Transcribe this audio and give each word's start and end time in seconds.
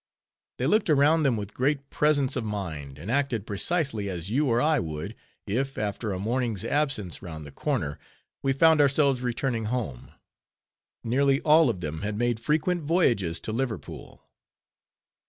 They 0.57 0.65
looked 0.65 0.89
around 0.89 1.21
them 1.21 1.37
with 1.37 1.53
great 1.53 1.91
presence 1.91 2.35
of 2.35 2.43
mind, 2.43 2.97
and 2.97 3.11
acted 3.11 3.45
precisely 3.45 4.09
as 4.09 4.31
you 4.31 4.47
or 4.47 4.59
I 4.59 4.79
would, 4.79 5.13
if, 5.45 5.77
after 5.77 6.11
a 6.11 6.17
morning's 6.17 6.65
absence 6.65 7.21
round 7.21 7.45
the 7.45 7.51
corner, 7.51 7.99
we 8.41 8.51
found 8.51 8.81
ourselves 8.81 9.21
returning 9.21 9.65
home. 9.65 10.09
Nearly 11.03 11.39
all 11.41 11.69
of 11.69 11.81
them 11.81 12.01
had 12.01 12.17
made 12.17 12.39
frequent 12.39 12.81
voyages 12.81 13.39
to 13.41 13.51
Liverpool. 13.51 14.23